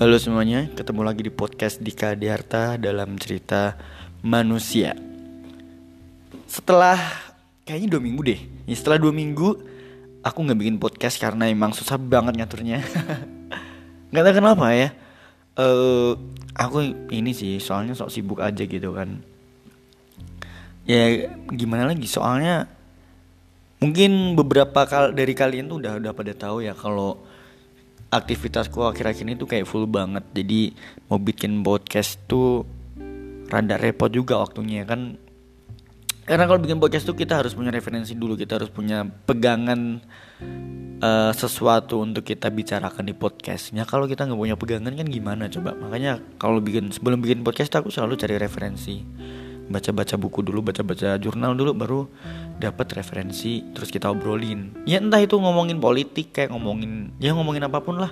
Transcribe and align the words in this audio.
Halo 0.00 0.16
semuanya, 0.16 0.64
ketemu 0.72 1.04
lagi 1.04 1.28
di 1.28 1.28
podcast 1.28 1.76
Dika 1.76 2.16
Diarta 2.16 2.80
dalam 2.80 3.20
cerita 3.20 3.76
manusia. 4.24 4.96
Setelah 6.48 6.96
kayaknya 7.68 7.92
dua 7.92 8.00
minggu 8.00 8.22
deh, 8.24 8.40
ya, 8.64 8.80
setelah 8.80 8.96
dua 8.96 9.12
minggu 9.12 9.60
aku 10.24 10.38
nggak 10.40 10.56
bikin 10.56 10.80
podcast 10.80 11.20
karena 11.20 11.52
emang 11.52 11.76
susah 11.76 12.00
banget 12.00 12.32
ngaturnya. 12.32 12.80
Nggak 14.08 14.24
tahu 14.24 14.34
kenapa 14.40 14.66
ya. 14.72 14.88
Uh, 15.60 16.16
aku 16.56 16.80
ini 17.12 17.36
sih 17.36 17.60
soalnya 17.60 17.92
sok 17.92 18.08
sibuk 18.08 18.40
aja 18.40 18.64
gitu 18.64 18.96
kan. 18.96 19.20
Ya 20.88 21.28
gimana 21.52 21.92
lagi 21.92 22.08
soalnya 22.08 22.72
mungkin 23.84 24.32
beberapa 24.32 24.80
kal 24.88 25.12
dari 25.12 25.36
kalian 25.36 25.68
tuh 25.68 25.84
udah 25.84 26.00
udah 26.00 26.12
pada 26.16 26.32
tahu 26.32 26.64
ya 26.64 26.72
kalau 26.72 27.20
aktivitasku 28.10 28.82
akhir-akhir 28.82 29.22
ini 29.24 29.34
tuh 29.38 29.48
kayak 29.48 29.66
full 29.66 29.86
banget. 29.86 30.26
Jadi 30.34 30.74
mau 31.06 31.22
bikin 31.22 31.62
podcast 31.62 32.18
tuh 32.26 32.66
rada 33.50 33.78
repot 33.78 34.10
juga 34.10 34.42
waktunya 34.42 34.82
kan? 34.82 35.16
Karena 36.26 36.46
kalau 36.46 36.62
bikin 36.62 36.78
podcast 36.78 37.10
tuh 37.10 37.18
kita 37.18 37.42
harus 37.42 37.58
punya 37.58 37.74
referensi 37.74 38.14
dulu 38.14 38.38
kita 38.38 38.62
harus 38.62 38.70
punya 38.70 39.02
pegangan 39.02 39.98
uh, 41.02 41.32
sesuatu 41.34 41.98
untuk 41.98 42.22
kita 42.22 42.50
bicarakan 42.54 43.02
di 43.02 43.14
podcastnya. 43.18 43.82
Kalau 43.82 44.06
kita 44.06 44.30
nggak 44.30 44.38
punya 44.38 44.54
pegangan 44.54 44.94
kan 44.94 45.06
gimana 45.10 45.50
coba? 45.50 45.74
Makanya 45.74 46.22
kalau 46.38 46.62
bikin 46.62 46.94
sebelum 46.94 47.18
bikin 47.18 47.42
podcast 47.42 47.74
aku 47.74 47.90
selalu 47.90 48.14
cari 48.14 48.38
referensi 48.38 49.02
baca-baca 49.70 50.18
buku 50.18 50.42
dulu 50.42 50.66
baca-baca 50.66 51.14
jurnal 51.22 51.54
dulu 51.54 51.70
baru 51.72 52.00
dapat 52.58 52.98
referensi 52.98 53.62
terus 53.70 53.94
kita 53.94 54.10
obrolin. 54.10 54.74
Ya 54.84 54.98
entah 54.98 55.22
itu 55.22 55.38
ngomongin 55.38 55.78
politik 55.78 56.34
kayak 56.34 56.50
ngomongin 56.50 57.14
ya 57.22 57.30
ngomongin 57.32 57.70
apa 57.70 57.78
pun 57.78 58.02
lah. 58.02 58.10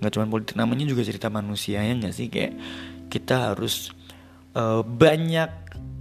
Nggak 0.00 0.12
cuma 0.16 0.26
politik 0.32 0.56
namanya 0.56 0.88
juga 0.88 1.04
cerita 1.04 1.28
manusia 1.28 1.84
ya 1.84 1.92
nggak 1.92 2.14
sih? 2.16 2.32
Kayak 2.32 2.56
kita 3.12 3.52
harus 3.52 3.92
uh, 4.56 4.80
banyak 4.80 5.52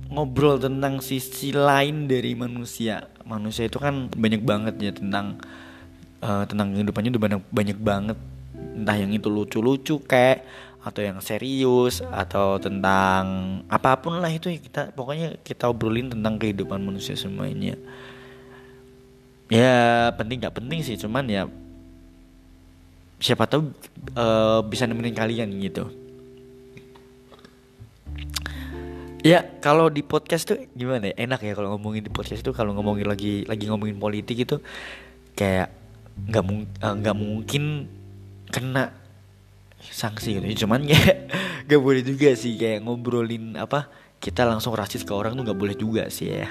ngobrol 0.09 0.57
tentang 0.57 1.03
sisi 1.03 1.51
lain 1.51 2.07
dari 2.07 2.33
manusia. 2.33 3.03
Manusia 3.27 3.67
itu 3.67 3.77
kan 3.77 4.07
banyak 4.09 4.41
banget 4.41 4.75
ya 4.79 4.91
tentang 4.95 5.43
uh, 6.23 6.47
tentang 6.47 6.73
kehidupannya 6.73 7.11
udah 7.13 7.23
banyak 7.27 7.41
banyak 7.51 7.77
banget. 7.83 8.17
Entah 8.79 8.95
yang 8.95 9.11
itu 9.11 9.27
lucu-lucu 9.27 9.99
kayak 10.07 10.47
atau 10.79 11.01
yang 11.03 11.19
serius 11.19 11.99
atau 11.99 12.55
tentang 12.55 13.23
apa 13.67 13.99
pun 13.99 14.23
lah 14.23 14.31
itu 14.31 14.47
ya 14.47 14.59
kita 14.63 14.81
pokoknya 14.95 15.43
kita 15.43 15.67
obrolin 15.67 16.07
tentang 16.07 16.39
kehidupan 16.39 16.79
manusia 16.79 17.19
semuanya. 17.19 17.75
Ya 19.51 20.09
penting 20.15 20.39
nggak 20.39 20.55
penting 20.55 20.79
sih 20.85 20.95
cuman 20.95 21.25
ya 21.27 21.43
siapa 23.19 23.43
tahu 23.43 23.75
uh, 24.15 24.63
bisa 24.63 24.87
nemenin 24.87 25.15
kalian 25.15 25.51
gitu. 25.59 25.91
Ya 29.19 29.43
kalau 29.59 29.91
di 29.91 29.99
podcast 29.99 30.47
tuh 30.47 30.63
gimana 30.71 31.11
ya? 31.11 31.27
Enak 31.27 31.43
ya 31.43 31.51
kalau 31.51 31.75
ngomongin 31.75 32.07
di 32.07 32.11
podcast 32.11 32.39
tuh 32.39 32.55
kalau 32.55 32.71
ngomongin 32.71 33.03
lagi 33.03 33.43
lagi 33.43 33.67
ngomongin 33.67 33.99
politik 33.99 34.47
itu 34.47 34.63
kayak 35.35 35.75
nggak 36.27 36.43
eh, 36.79 36.93
nggak 37.03 37.15
mungkin 37.19 37.63
kena 38.47 38.95
sanksi 39.81 40.39
gitu. 40.39 40.45
Ya, 40.45 40.55
cuman 40.65 40.81
ya 40.85 40.99
gak 41.69 41.81
boleh 41.81 42.03
juga 42.03 42.35
sih 42.35 42.59
kayak 42.59 42.83
ngobrolin 42.83 43.55
apa 43.55 43.87
kita 44.19 44.43
langsung 44.43 44.75
rasis 44.75 45.07
ke 45.07 45.15
orang 45.15 45.35
tuh 45.39 45.47
gak 45.47 45.59
boleh 45.59 45.75
juga 45.75 46.11
sih 46.11 46.43
ya. 46.43 46.47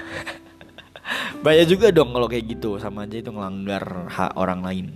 Banyak 1.45 1.65
juga 1.69 1.87
dong 1.89 2.13
kalau 2.13 2.27
kayak 2.29 2.45
gitu 2.57 2.77
sama 2.81 3.05
aja 3.05 3.21
itu 3.21 3.29
ngelanggar 3.29 4.09
hak 4.09 4.33
orang 4.37 4.61
lain. 4.61 4.87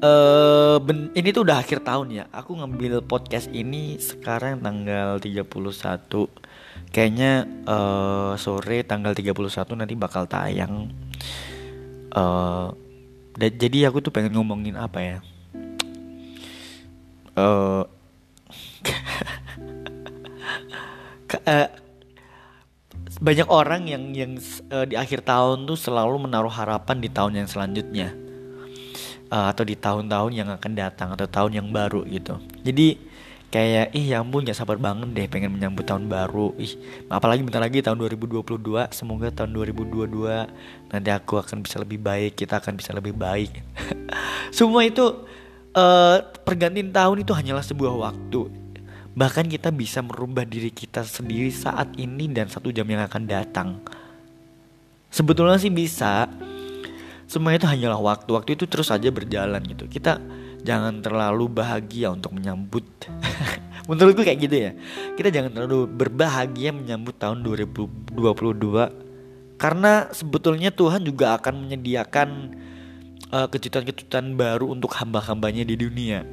Uh, 0.00 0.80
ini 1.12 1.28
tuh 1.28 1.44
udah 1.44 1.60
akhir 1.60 1.84
tahun 1.84 2.08
ya. 2.10 2.24
Aku 2.32 2.56
ngambil 2.56 3.04
podcast 3.04 3.52
ini 3.52 4.00
sekarang 4.00 4.64
tanggal 4.64 5.20
31 5.20 5.44
Kayaknya 6.90 7.46
uh, 7.70 8.32
sore 8.34 8.82
tanggal 8.82 9.14
31 9.14 9.36
nanti 9.78 9.94
bakal 9.94 10.26
tayang. 10.26 10.90
Uh, 12.10 12.74
Jadi 13.38 13.86
aku 13.86 14.02
tuh 14.02 14.10
pengen 14.10 14.34
ngomongin 14.34 14.74
apa 14.74 14.98
ya 15.00 15.18
uh, 21.46 21.68
banyak 23.20 23.48
orang 23.52 23.84
yang 23.84 24.16
yang 24.16 24.32
uh, 24.72 24.88
di 24.88 24.96
akhir 24.96 25.28
tahun 25.28 25.68
tuh 25.68 25.76
selalu 25.76 26.24
menaruh 26.24 26.52
harapan 26.52 27.04
di 27.04 27.08
tahun 27.12 27.44
yang 27.44 27.48
selanjutnya. 27.48 28.16
Uh, 29.30 29.46
atau 29.46 29.62
di 29.62 29.78
tahun-tahun 29.78 30.32
yang 30.34 30.50
akan 30.50 30.72
datang 30.74 31.14
atau 31.14 31.30
tahun 31.30 31.62
yang 31.62 31.68
baru 31.70 32.02
gitu. 32.10 32.42
Jadi 32.66 32.98
kayak 33.50 33.94
ih 33.94 34.14
ya 34.14 34.22
ampun 34.22 34.46
gak 34.46 34.54
sabar 34.54 34.78
banget 34.78 35.10
deh 35.10 35.26
pengen 35.30 35.54
menyambut 35.54 35.86
tahun 35.86 36.10
baru. 36.10 36.50
Ih 36.58 36.74
apalagi 37.06 37.46
bentar 37.46 37.62
lagi 37.62 37.78
tahun 37.78 38.10
2022 38.10 38.42
semoga 38.90 39.30
tahun 39.30 39.54
2022 39.54 40.90
nanti 40.90 41.10
aku 41.14 41.38
akan 41.38 41.62
bisa 41.62 41.78
lebih 41.78 42.02
baik 42.02 42.42
kita 42.42 42.58
akan 42.58 42.74
bisa 42.74 42.90
lebih 42.90 43.14
baik. 43.14 43.54
Semua 44.56 44.82
itu 44.82 45.30
uh, 45.74 46.18
pergantian 46.42 46.90
tahun 46.90 47.22
itu 47.22 47.32
hanyalah 47.34 47.64
sebuah 47.64 47.94
waktu. 47.94 48.50
Bahkan 49.10 49.50
kita 49.50 49.74
bisa 49.74 50.00
merubah 50.00 50.46
diri 50.46 50.70
kita 50.70 51.02
sendiri 51.02 51.50
saat 51.50 51.94
ini 51.98 52.30
dan 52.30 52.46
satu 52.46 52.70
jam 52.70 52.86
yang 52.86 53.02
akan 53.04 53.22
datang. 53.26 53.68
Sebetulnya 55.10 55.58
sih 55.58 55.74
bisa. 55.74 56.30
Semua 57.26 57.54
itu 57.54 57.66
hanyalah 57.66 57.98
waktu. 57.98 58.30
Waktu 58.30 58.50
itu 58.54 58.64
terus 58.70 58.90
saja 58.90 59.10
berjalan 59.10 59.62
gitu. 59.66 59.90
Kita 59.90 60.22
jangan 60.62 61.02
terlalu 61.02 61.50
bahagia 61.50 62.14
untuk 62.14 62.34
menyambut. 62.38 62.86
Menurutku 63.90 64.22
kayak 64.22 64.38
gitu 64.46 64.56
ya. 64.70 64.72
Kita 65.18 65.34
jangan 65.34 65.50
terlalu 65.50 65.90
berbahagia 65.90 66.70
menyambut 66.70 67.18
tahun 67.18 67.42
2022 67.42 69.10
karena 69.60 70.08
sebetulnya 70.08 70.72
Tuhan 70.72 71.04
juga 71.04 71.36
akan 71.36 71.68
menyediakan 71.68 72.28
kejutan-kejutan 73.30 74.34
baru 74.34 74.74
untuk 74.74 74.90
hamba-hambanya 74.98 75.62
di 75.62 75.78
dunia. 75.78 76.26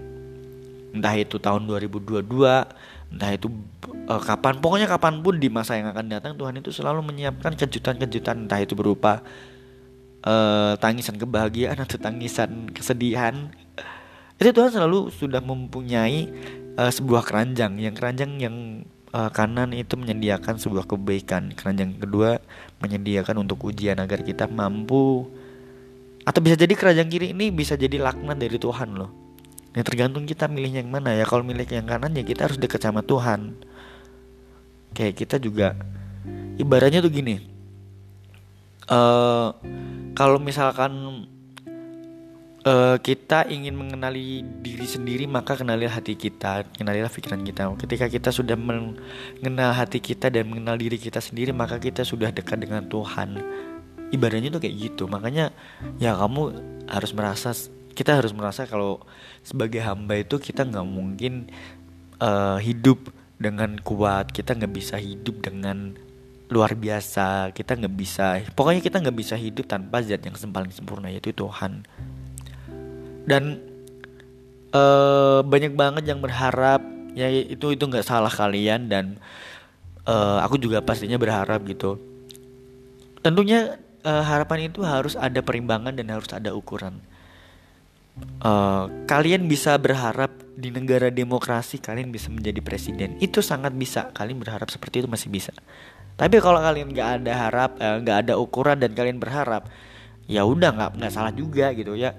Entah 0.97 1.13
itu 1.13 1.37
tahun 1.37 1.69
2022, 1.69 2.25
entah 3.13 3.31
itu 3.31 3.47
uh, 4.09 4.21
kapan, 4.23 4.57
pokoknya 4.57 4.87
kapan 4.89 5.21
pun 5.21 5.37
di 5.37 5.51
masa 5.51 5.77
yang 5.77 5.93
akan 5.93 6.09
datang 6.09 6.33
Tuhan 6.33 6.57
itu 6.57 6.73
selalu 6.73 7.05
menyiapkan 7.05 7.53
kejutan-kejutan 7.53 8.49
entah 8.49 8.59
itu 8.63 8.73
berupa 8.73 9.21
uh, 10.25 10.73
tangisan 10.81 11.19
kebahagiaan 11.21 11.77
atau 11.77 12.01
tangisan 12.01 12.71
kesedihan. 12.73 13.51
Itu 14.37 14.53
Tuhan 14.53 14.73
selalu 14.73 15.13
sudah 15.13 15.41
mempunyai 15.41 16.29
uh, 16.81 16.89
sebuah 16.89 17.25
keranjang, 17.25 17.77
yang 17.77 17.93
keranjang 17.93 18.31
yang 18.41 18.55
uh, 19.13 19.29
kanan 19.29 19.73
itu 19.73 19.97
menyediakan 19.97 20.57
sebuah 20.57 20.89
kebaikan, 20.89 21.53
keranjang 21.53 21.97
kedua 21.97 22.41
menyediakan 22.81 23.41
untuk 23.41 23.65
ujian 23.65 23.97
agar 23.97 24.21
kita 24.21 24.45
mampu 24.45 25.29
atau 26.27 26.43
bisa 26.43 26.59
jadi 26.59 26.75
kerajaan 26.75 27.07
kiri 27.07 27.31
ini 27.31 27.55
bisa 27.55 27.79
jadi 27.79 28.03
laknat 28.03 28.35
dari 28.35 28.59
Tuhan 28.59 28.99
loh. 28.99 29.07
Ya 29.71 29.79
tergantung 29.87 30.27
kita 30.27 30.51
milih 30.51 30.83
yang 30.83 30.91
mana 30.91 31.15
ya. 31.15 31.23
Kalau 31.23 31.39
milih 31.39 31.63
yang 31.63 31.87
kanan 31.87 32.11
ya 32.11 32.27
kita 32.27 32.51
harus 32.51 32.59
dekat 32.59 32.83
sama 32.83 32.99
Tuhan. 32.99 33.55
Kayak 34.91 35.23
kita 35.23 35.35
juga 35.39 35.79
ibaratnya 36.59 36.99
tuh 36.99 37.15
gini. 37.15 37.39
Uh, 38.91 39.55
kalau 40.19 40.35
misalkan 40.43 41.23
uh, 42.67 42.99
kita 42.99 43.47
ingin 43.47 43.79
mengenali 43.79 44.43
diri 44.43 44.83
sendiri 44.83 45.31
maka 45.31 45.55
kenalilah 45.55 45.95
hati 45.95 46.19
kita, 46.19 46.67
kenalilah 46.75 47.07
pikiran 47.07 47.39
kita. 47.39 47.71
Ketika 47.79 48.11
kita 48.11 48.35
sudah 48.35 48.59
mengenal 48.59 49.71
hati 49.71 50.03
kita 50.03 50.27
dan 50.27 50.51
mengenal 50.51 50.75
diri 50.75 50.99
kita 50.99 51.23
sendiri 51.23 51.55
maka 51.55 51.79
kita 51.79 52.03
sudah 52.03 52.35
dekat 52.35 52.59
dengan 52.59 52.83
Tuhan 52.91 53.39
ibaratnya 54.13 54.53
tuh 54.53 54.61
kayak 54.63 54.75
gitu. 54.75 55.03
Makanya 55.09 55.51
ya 55.99 56.15
kamu 56.15 56.53
harus 56.87 57.11
merasa 57.11 57.51
kita 57.97 58.13
harus 58.13 58.29
merasa 58.29 58.69
kalau 58.69 59.01
sebagai 59.41 59.81
hamba 59.81 60.21
itu 60.21 60.37
kita 60.37 60.61
nggak 60.69 60.85
mungkin 60.85 61.49
uh, 62.21 62.61
hidup 62.61 63.09
dengan 63.41 63.77
kuat 63.81 64.29
kita 64.33 64.53
nggak 64.53 64.73
bisa 64.73 65.01
hidup 65.01 65.41
dengan 65.41 65.93
luar 66.47 66.73
biasa 66.79 67.51
kita 67.51 67.75
nggak 67.75 67.95
bisa 67.97 68.39
pokoknya 68.55 68.79
kita 68.79 69.03
nggak 69.03 69.17
bisa 69.19 69.35
hidup 69.35 69.67
tanpa 69.67 69.99
zat 69.99 70.23
yang 70.23 70.37
paling 70.53 70.71
sempurna 70.71 71.09
yaitu 71.09 71.33
Tuhan. 71.33 71.83
Dan 73.27 73.59
uh, 74.71 75.43
banyak 75.43 75.75
banget 75.75 76.07
yang 76.07 76.23
berharap 76.23 76.79
ya 77.17 77.27
itu 77.27 77.73
itu 77.73 77.83
nggak 77.83 78.05
salah 78.05 78.31
kalian 78.31 78.87
dan 78.87 79.19
uh, 80.07 80.39
aku 80.45 80.61
juga 80.61 80.79
pastinya 80.79 81.19
berharap 81.19 81.65
gitu. 81.67 81.99
Tentunya 83.19 83.75
uh, 84.03 84.23
harapan 84.25 84.69
itu 84.69 84.83
harus 84.83 85.17
ada 85.17 85.39
perimbangan 85.41 85.95
dan 85.95 86.07
harus 86.11 86.29
ada 86.33 86.53
ukuran. 86.53 87.01
Uh, 88.41 88.89
kalian 89.05 89.45
bisa 89.45 89.77
berharap 89.77 90.33
di 90.57 90.73
negara 90.73 91.13
demokrasi 91.13 91.77
kalian 91.77 92.09
bisa 92.09 92.33
menjadi 92.33 92.59
presiden. 92.65 93.17
Itu 93.21 93.45
sangat 93.45 93.77
bisa. 93.77 94.09
Kalian 94.13 94.41
berharap 94.41 94.73
seperti 94.73 95.05
itu 95.05 95.07
masih 95.09 95.29
bisa. 95.29 95.53
Tapi 96.17 96.41
kalau 96.41 96.57
kalian 96.57 96.97
nggak 96.97 97.09
ada 97.21 97.33
harap 97.45 97.71
eh, 97.77 97.95
nggak 98.01 98.17
uh, 98.17 98.21
ada 98.25 98.33
ukuran 98.41 98.81
dan 98.81 98.97
kalian 98.97 99.21
berharap 99.21 99.69
ya 100.25 100.41
udah 100.49 100.73
nggak 100.73 100.89
nggak 100.97 101.13
salah 101.13 101.29
juga 101.29 101.69
gitu 101.77 101.93
ya. 101.93 102.17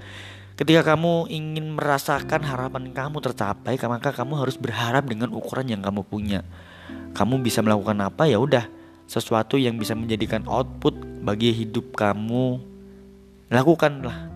Ketika 0.55 0.95
kamu 0.95 1.31
ingin 1.31 1.75
merasakan 1.75 2.43
harapan 2.47 2.91
kamu 2.91 3.23
tercapai, 3.23 3.79
maka 3.91 4.11
kamu 4.11 4.43
harus 4.43 4.59
berharap 4.59 5.07
dengan 5.07 5.35
ukuran 5.35 5.67
yang 5.71 5.83
kamu 5.83 6.03
punya. 6.07 6.47
Kamu 7.15 7.43
bisa 7.43 7.59
melakukan 7.63 7.99
apa 8.03 8.27
ya 8.31 8.39
udah 8.39 8.78
sesuatu 9.09 9.57
yang 9.57 9.81
bisa 9.81 9.97
menjadikan 9.97 10.45
output 10.45 10.93
bagi 11.25 11.51
hidup 11.57 11.97
kamu. 11.97 12.61
Lakukanlah. 13.49 14.29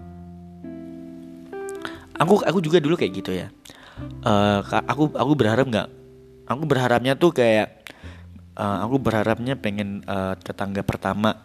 Aku 2.17 2.41
aku 2.41 2.59
juga 2.65 2.81
dulu 2.81 2.97
kayak 2.97 3.13
gitu 3.13 3.37
ya. 3.37 3.53
Uh, 4.25 4.65
aku 4.89 5.13
aku 5.13 5.33
berharap 5.37 5.69
nggak 5.69 5.89
aku 6.49 6.63
berharapnya 6.65 7.13
tuh 7.13 7.37
kayak 7.37 7.85
uh, 8.57 8.81
aku 8.89 8.97
berharapnya 8.97 9.61
pengen 9.61 10.01
uh, 10.09 10.33
ke 10.41 10.57
tangga 10.57 10.81
pertama. 10.81 11.37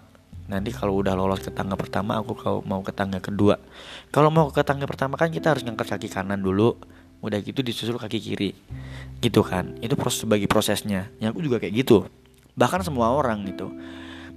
Nanti 0.48 0.72
kalau 0.72 0.96
udah 0.96 1.12
lolos 1.12 1.44
ke 1.44 1.52
tangga 1.52 1.76
pertama 1.76 2.16
aku 2.16 2.32
kalau 2.40 2.60
mau 2.64 2.80
ke 2.80 2.96
tangga 2.96 3.20
kedua. 3.20 3.60
Kalau 4.16 4.32
mau 4.32 4.48
ke 4.48 4.64
tangga 4.64 4.88
pertama 4.88 5.20
kan 5.20 5.28
kita 5.28 5.52
harus 5.52 5.68
ngangkat 5.68 6.00
kaki 6.00 6.08
kanan 6.08 6.40
dulu. 6.40 6.80
Udah 7.20 7.44
gitu 7.44 7.60
disusul 7.60 8.00
kaki 8.00 8.24
kiri. 8.24 8.56
Gitu 9.20 9.44
kan. 9.44 9.76
Itu 9.84 10.00
proses 10.00 10.24
sebagai 10.24 10.48
prosesnya. 10.48 11.12
Yang 11.20 11.30
aku 11.36 11.40
juga 11.44 11.58
kayak 11.60 11.76
gitu 11.84 12.08
bahkan 12.58 12.82
semua 12.82 13.14
orang 13.14 13.46
gitu. 13.46 13.70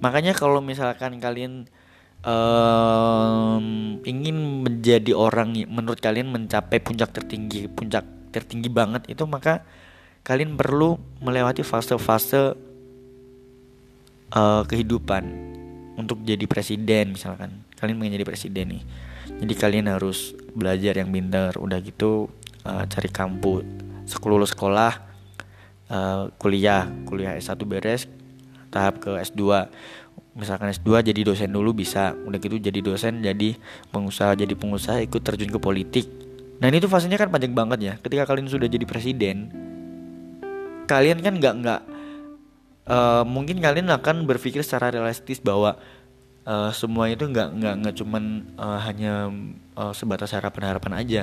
Makanya 0.05 0.37
kalau 0.37 0.61
misalkan 0.61 1.17
kalian 1.19 1.67
um, 2.25 3.97
ingin 4.05 4.65
menjadi 4.65 5.17
orang 5.17 5.57
menurut 5.67 5.99
kalian 5.99 6.29
mencapai 6.29 6.81
puncak 6.81 7.17
tertinggi 7.17 7.69
puncak 7.69 8.05
tertinggi 8.31 8.69
banget 8.71 9.09
itu 9.11 9.25
maka 9.25 9.65
kalian 10.23 10.55
perlu 10.55 11.01
melewati 11.25 11.65
fase-fase 11.65 12.55
uh, 14.37 14.63
kehidupan 14.69 15.25
untuk 15.97 16.21
jadi 16.23 16.45
presiden 16.45 17.17
misalkan. 17.17 17.65
Kalian 17.81 18.05
ingin 18.05 18.21
jadi 18.21 18.29
presiden 18.29 18.67
nih. 18.77 18.83
Jadi 19.41 19.55
kalian 19.57 19.89
harus 19.89 20.37
belajar 20.53 20.93
yang 21.01 21.09
pintar 21.09 21.57
udah 21.57 21.81
gitu 21.81 22.29
uh, 22.69 22.85
cari 22.85 23.09
kampus 23.09 23.65
sekolah 24.11 24.49
sekolah 24.49 24.93
uh, 25.91 26.31
kuliah 26.39 26.89
kuliah 27.05 27.37
S1 27.37 27.61
beres 27.67 28.07
tahap 28.71 29.03
ke 29.03 29.19
S2 29.21 29.69
misalkan 30.39 30.71
S2 30.71 31.03
jadi 31.03 31.21
dosen 31.27 31.51
dulu 31.51 31.75
bisa 31.75 32.15
udah 32.15 32.39
gitu 32.39 32.57
jadi 32.63 32.79
dosen 32.81 33.21
jadi 33.21 33.59
pengusaha 33.91 34.39
jadi 34.39 34.55
pengusaha 34.55 35.03
ikut 35.03 35.21
terjun 35.21 35.51
ke 35.51 35.59
politik. 35.59 36.07
Nah 36.63 36.71
ini 36.71 36.79
tuh 36.79 36.87
fasenya 36.87 37.19
kan 37.19 37.29
panjang 37.35 37.53
banget 37.53 37.79
ya. 37.83 37.95
Ketika 37.99 38.31
kalian 38.31 38.47
sudah 38.47 38.71
jadi 38.71 38.87
presiden 38.87 39.51
kalian 40.87 41.23
kan 41.23 41.39
nggak 41.39 41.55
nggak 41.63 41.81
uh, 42.91 43.23
mungkin 43.23 43.63
kalian 43.63 43.95
akan 43.95 44.27
berpikir 44.27 44.67
secara 44.67 44.91
realistis 44.91 45.39
bahwa 45.39 45.79
uh, 46.47 46.71
semua 46.75 47.07
itu 47.07 47.31
nggak 47.31 47.49
nggak 47.55 47.75
nggak 47.85 47.95
cuman 47.95 48.51
uh, 48.59 48.79
hanya 48.87 49.31
uh, 49.79 49.95
sebatas 49.95 50.31
harapan 50.31 50.75
harapan 50.75 50.93
aja. 50.95 51.23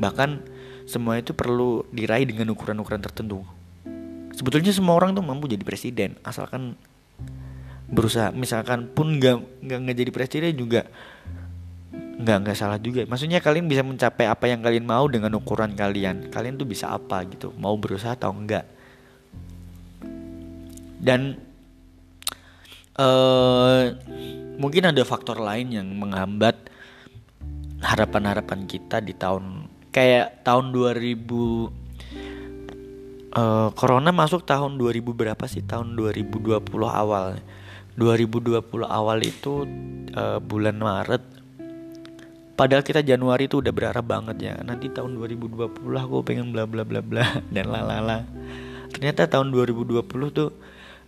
Bahkan 0.00 0.30
semua 0.84 1.16
itu 1.16 1.32
perlu 1.32 1.88
diraih 1.96 2.28
dengan 2.28 2.52
ukuran-ukuran 2.52 3.00
tertentu 3.00 3.44
sebetulnya 4.34 4.74
semua 4.74 4.98
orang 4.98 5.14
tuh 5.14 5.22
mampu 5.22 5.46
jadi 5.46 5.62
presiden 5.62 6.18
asalkan 6.26 6.74
berusaha. 7.88 8.34
Misalkan 8.34 8.90
pun 8.90 9.16
nggak 9.22 9.64
nggak 9.64 9.96
jadi 9.96 10.10
presiden 10.10 10.52
juga 10.58 10.82
nggak 11.94 12.36
nggak 12.42 12.56
salah 12.58 12.78
juga. 12.82 13.06
Maksudnya 13.06 13.38
kalian 13.38 13.70
bisa 13.70 13.86
mencapai 13.86 14.26
apa 14.26 14.50
yang 14.50 14.60
kalian 14.60 14.86
mau 14.86 15.06
dengan 15.06 15.34
ukuran 15.38 15.72
kalian. 15.78 16.30
Kalian 16.30 16.58
tuh 16.58 16.66
bisa 16.66 16.90
apa 16.90 17.22
gitu 17.30 17.54
mau 17.54 17.74
berusaha 17.78 18.14
atau 18.14 18.34
enggak 18.34 18.74
dan 21.04 21.36
uh, 22.96 23.92
mungkin 24.56 24.88
ada 24.88 25.04
faktor 25.04 25.36
lain 25.36 25.68
yang 25.76 25.88
menghambat 25.92 26.56
harapan-harapan 27.84 28.64
kita 28.64 29.04
di 29.04 29.12
tahun 29.12 29.68
kayak 29.92 30.40
tahun 30.48 30.72
2000 30.72 31.83
eh, 33.34 33.68
corona 33.74 34.10
masuk 34.14 34.46
tahun 34.46 34.78
2000 34.78 35.14
berapa 35.14 35.44
sih? 35.50 35.62
Tahun 35.66 35.94
2020 35.94 36.62
awal. 36.86 37.38
2020 37.94 38.58
awal 38.90 39.22
itu 39.22 39.62
uh, 40.18 40.42
bulan 40.42 40.74
Maret. 40.82 41.22
Padahal 42.58 42.82
kita 42.82 43.06
Januari 43.06 43.46
itu 43.46 43.62
udah 43.62 43.70
berharap 43.70 44.02
banget 44.02 44.50
ya. 44.50 44.54
Nanti 44.66 44.90
tahun 44.90 45.14
2020 45.14 45.78
aku 45.78 46.26
pengen 46.26 46.50
bla 46.50 46.66
bla 46.66 46.82
bla 46.82 46.98
bla 46.98 47.22
dan 47.54 47.70
lalala. 47.70 48.26
Ternyata 48.90 49.30
tahun 49.30 49.54
2020 49.54 50.10
tuh 50.34 50.50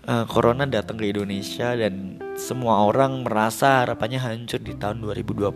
uh, 0.06 0.24
corona 0.30 0.62
datang 0.66 0.94
ke 0.94 1.10
Indonesia 1.10 1.74
dan 1.74 2.22
semua 2.38 2.86
orang 2.86 3.26
merasa 3.26 3.82
harapannya 3.82 4.22
hancur 4.22 4.62
di 4.62 4.78
tahun 4.78 5.02
2020 5.02 5.50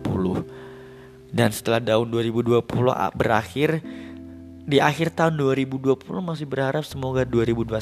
dan 1.31 1.49
setelah 1.55 1.79
tahun 1.79 2.11
2020 2.11 2.59
berakhir 3.15 3.79
di 4.65 4.77
akhir 4.77 5.17
tahun 5.17 5.37
2020 5.39 5.97
masih 6.21 6.45
berharap 6.45 6.85
semoga 6.85 7.25
2021 7.25 7.81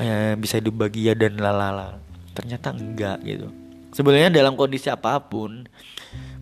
eh, 0.00 0.34
bisa 0.36 0.58
hidup 0.58 0.74
bahagia 0.86 1.12
dan 1.14 1.38
lalala. 1.38 1.98
Ternyata 2.36 2.74
enggak 2.74 3.18
gitu. 3.24 3.48
Sebenarnya 3.96 4.28
dalam 4.28 4.58
kondisi 4.58 4.92
apa 4.92 5.16
pun 5.22 5.64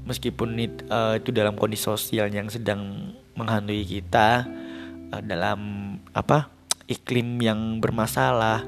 meskipun 0.05 0.49
it, 0.61 0.75
uh, 0.91 1.17
itu 1.17 1.33
dalam 1.33 1.57
kondisi 1.57 1.87
sosial 1.87 2.29
yang 2.29 2.51
sedang 2.53 3.15
menghantui 3.39 3.87
kita 3.87 4.45
uh, 5.15 5.23
dalam 5.25 5.95
apa 6.13 6.51
iklim 6.91 7.41
yang 7.41 7.81
bermasalah 7.81 8.67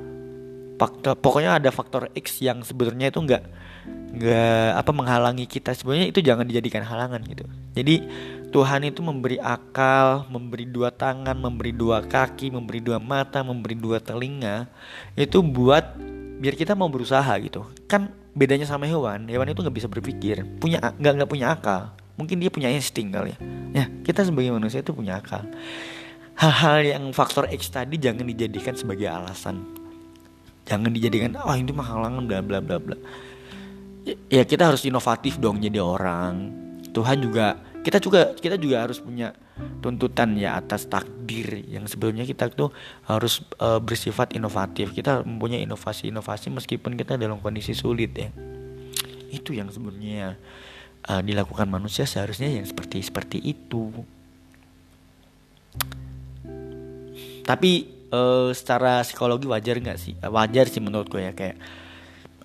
faktor 0.81 1.17
pokoknya 1.19 1.61
ada 1.61 1.69
faktor 1.73 2.09
X 2.17 2.41
yang 2.41 2.65
sebenarnya 2.65 3.13
itu 3.13 3.21
enggak 3.21 3.43
nggak 4.17 4.71
apa 4.81 4.91
menghalangi 4.97 5.45
kita. 5.45 5.77
Sebenarnya 5.77 6.09
itu 6.09 6.25
jangan 6.25 6.49
dijadikan 6.49 6.83
halangan 6.87 7.21
gitu. 7.27 7.45
Jadi 7.77 8.01
Tuhan 8.57 8.89
itu 8.89 9.05
memberi 9.05 9.37
akal 9.37 10.25
memberi 10.33 10.65
dua 10.65 10.89
tangan 10.89 11.37
memberi 11.37 11.77
dua 11.77 12.01
kaki 12.01 12.49
memberi 12.49 12.81
dua 12.81 12.97
mata 12.97 13.45
memberi 13.45 13.77
dua 13.77 14.01
telinga 14.01 14.65
itu 15.13 15.45
buat 15.45 15.93
biar 16.41 16.57
kita 16.57 16.73
mau 16.73 16.89
berusaha 16.89 17.29
gitu. 17.45 17.69
Kan 17.85 18.17
bedanya 18.33 18.65
sama 18.65 18.89
hewan 18.89 19.29
hewan 19.29 19.53
itu 19.53 19.61
nggak 19.61 19.77
bisa 19.77 19.93
berpikir 19.93 20.41
punya 20.57 20.81
nggak 20.81 21.13
nggak 21.21 21.29
punya 21.29 21.53
akal. 21.53 21.93
Mungkin 22.17 22.41
dia 22.41 22.49
punya 22.49 22.73
insting 22.73 23.13
kali 23.13 23.37
ya. 23.37 23.39
Ya 23.77 23.85
kita 24.09 24.25
sebagai 24.25 24.49
manusia 24.57 24.81
itu 24.81 24.97
punya 24.97 25.21
akal. 25.21 25.45
Hal-hal 26.41 26.81
yang 26.81 27.05
faktor 27.13 27.53
X 27.53 27.69
tadi 27.69 28.01
jangan 28.01 28.25
dijadikan 28.25 28.73
sebagai 28.73 29.05
alasan. 29.05 29.69
Jangan 30.65 30.97
dijadikan 30.97 31.37
oh 31.45 31.53
ini 31.53 31.77
mah 31.77 31.93
halangan 31.93 32.25
bla 32.25 32.41
bla 32.41 32.65
bla 32.65 32.81
bla. 32.81 32.97
Ya 34.33 34.49
kita 34.49 34.73
harus 34.73 34.81
inovatif 34.89 35.37
dong 35.37 35.61
jadi 35.61 35.77
orang. 35.77 36.65
Tuhan 36.97 37.21
juga 37.21 37.66
kita 37.87 38.03
juga 38.03 38.35
kita 38.35 38.59
juga 38.59 38.83
harus 38.83 38.99
punya 38.99 39.31
tuntutan 39.79 40.35
ya 40.35 40.59
atas 40.59 40.91
takdir 40.91 41.63
yang 41.71 41.87
sebelumnya 41.87 42.27
kita 42.27 42.51
tuh 42.51 42.75
harus 43.07 43.47
uh, 43.63 43.79
bersifat 43.79 44.35
inovatif. 44.35 44.91
Kita 44.91 45.23
mempunyai 45.23 45.63
inovasi-inovasi 45.63 46.51
meskipun 46.51 46.99
kita 46.99 47.15
dalam 47.15 47.39
kondisi 47.39 47.79
sulit 47.79 48.11
ya. 48.19 48.35
Itu 49.31 49.55
yang 49.55 49.71
sebenarnya 49.71 50.35
uh, 51.07 51.23
dilakukan 51.23 51.71
manusia 51.71 52.11
seharusnya 52.11 52.51
yang 52.51 52.67
seperti 52.67 53.07
seperti 53.07 53.39
itu. 53.39 53.95
Tapi 57.47 57.73
uh, 58.11 58.51
secara 58.51 59.07
psikologi 59.07 59.47
wajar 59.47 59.79
nggak 59.79 59.99
sih? 60.03 60.19
Wajar 60.27 60.67
sih 60.67 60.83
menurutku 60.83 61.23
ya 61.23 61.39
kayak 61.39 61.55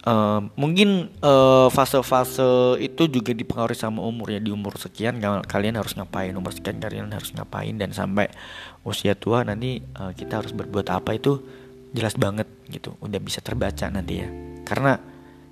Uh, 0.02 0.50
mungkin 0.58 1.14
uh, 1.22 1.70
fase-fase 1.70 2.74
itu 2.82 3.06
juga 3.06 3.38
dipengaruhi 3.38 3.78
sama 3.78 4.02
umur 4.02 4.34
ya. 4.34 4.42
Di 4.42 4.50
umur 4.50 4.74
sekian 4.82 5.22
kalian 5.46 5.78
harus 5.78 5.94
ngapain? 5.94 6.34
Umur 6.34 6.54
sekian 6.58 6.82
kalian 6.82 7.14
harus 7.14 7.30
ngapain? 7.38 7.78
Dan 7.78 7.94
sampai 7.94 8.34
usia 8.82 9.14
tua 9.14 9.46
nanti 9.46 9.78
uh, 10.02 10.10
kita 10.18 10.42
harus 10.42 10.58
berbuat 10.58 10.90
apa 10.90 11.14
itu 11.14 11.46
jelas 11.94 12.18
banget 12.18 12.50
gitu. 12.74 12.98
Udah 12.98 13.22
bisa 13.22 13.46
terbaca 13.46 13.86
nanti 13.94 14.26
ya. 14.26 14.30
Karena 14.66 14.98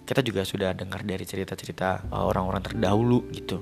kita 0.09 0.25
juga 0.25 0.41
sudah 0.41 0.73
dengar 0.73 1.05
dari 1.05 1.21
cerita-cerita 1.21 2.09
orang-orang 2.09 2.65
terdahulu 2.65 3.29
gitu. 3.29 3.61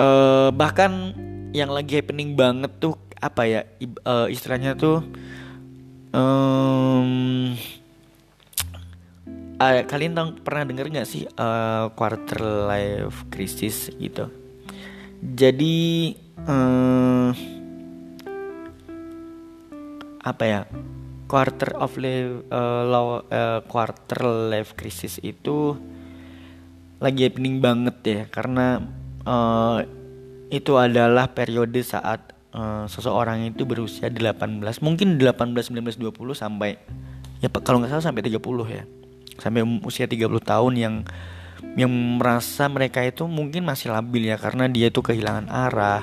Uh, 0.00 0.48
bahkan 0.56 1.12
yang 1.52 1.68
lagi 1.68 2.00
happening 2.00 2.32
banget 2.32 2.72
tuh 2.80 2.96
apa 3.18 3.44
ya 3.44 3.60
uh, 4.06 4.30
istilahnya 4.30 4.78
tuh 4.78 5.02
um, 6.14 7.52
uh, 9.58 9.82
kalian 9.84 10.14
tahu 10.14 10.26
pernah 10.40 10.64
dengar 10.64 10.86
nggak 10.88 11.08
sih 11.08 11.26
uh, 11.26 11.90
quarter 11.92 12.40
life 12.66 13.26
crisis 13.28 13.90
gitu? 13.98 14.30
Jadi 15.18 16.14
uh, 16.46 17.30
apa 20.22 20.44
ya 20.46 20.60
quarter 21.26 21.74
of 21.76 21.94
life 21.98 22.46
uh, 22.48 22.82
low, 22.86 23.22
uh, 23.28 23.60
quarter 23.66 24.50
life 24.50 24.78
crisis 24.78 25.18
itu 25.20 25.74
lagi 26.98 27.26
happening 27.26 27.62
banget 27.62 27.96
ya 28.02 28.22
karena 28.26 28.82
uh, 29.22 29.82
itu 30.48 30.74
adalah 30.80 31.30
periode 31.30 31.78
saat 31.84 32.34
uh, 32.56 32.88
seseorang 32.90 33.46
itu 33.46 33.62
berusia 33.68 34.10
18 34.10 34.58
mungkin 34.82 35.20
18 35.20 35.54
19 35.70 36.00
20 36.00 36.10
sampai 36.34 36.74
ya 37.38 37.46
kalau 37.62 37.78
nggak 37.78 37.92
salah 37.92 38.06
sampai 38.10 38.26
30 38.26 38.34
ya 38.74 38.82
sampai 39.38 39.62
usia 39.86 40.06
30 40.06 40.28
tahun 40.42 40.72
yang 40.76 40.94
yang 41.74 41.90
merasa 41.90 42.66
mereka 42.70 43.02
itu 43.02 43.26
mungkin 43.26 43.66
masih 43.66 43.90
labil 43.90 44.30
ya 44.30 44.36
karena 44.38 44.66
dia 44.70 44.90
itu 44.90 45.02
kehilangan 45.02 45.46
arah. 45.50 46.02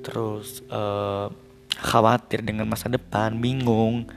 Terus 0.00 0.64
uh, 0.72 1.28
khawatir 1.80 2.44
dengan 2.44 2.68
masa 2.68 2.88
depan 2.88 3.36
bingung 3.36 4.08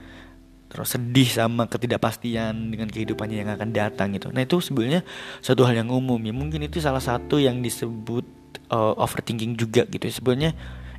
terus 0.74 0.90
sedih 0.98 1.30
sama 1.30 1.70
ketidakpastian 1.70 2.74
dengan 2.74 2.90
kehidupannya 2.90 3.46
yang 3.46 3.50
akan 3.54 3.70
datang 3.70 4.10
gitu. 4.10 4.34
Nah 4.34 4.42
itu 4.42 4.58
sebenarnya 4.58 5.06
satu 5.38 5.62
hal 5.62 5.78
yang 5.78 5.92
umum 5.92 6.18
ya. 6.18 6.34
Mungkin 6.34 6.66
itu 6.66 6.82
salah 6.82 6.98
satu 6.98 7.38
yang 7.38 7.62
disebut 7.62 8.26
uh, 8.74 8.98
overthinking 8.98 9.54
juga 9.54 9.86
gitu 9.86 10.10
sebenarnya 10.10 10.50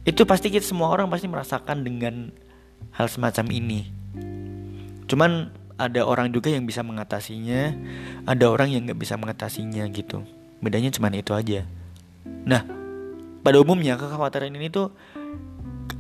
itu 0.06 0.22
pasti 0.24 0.54
kita 0.54 0.64
semua 0.64 0.94
orang 0.94 1.10
pasti 1.10 1.26
merasakan 1.26 1.82
dengan 1.82 2.30
hal 2.94 3.10
semacam 3.10 3.46
ini. 3.52 3.90
Cuman 5.10 5.52
ada 5.76 6.02
orang 6.08 6.32
juga 6.32 6.48
yang 6.48 6.64
bisa 6.64 6.80
mengatasinya 6.82 7.76
ada 8.24 8.46
orang 8.48 8.72
yang 8.72 8.88
nggak 8.88 9.00
bisa 9.00 9.20
mengatasinya 9.20 9.84
gitu. 9.92 10.24
Bedanya 10.64 10.90
cuma 10.92 11.12
itu 11.12 11.36
aja. 11.36 11.68
Nah 12.48 12.64
pada 13.46 13.62
umumnya 13.62 14.00
kekhawatiran 14.00 14.56
ini 14.56 14.72
tuh 14.72 14.90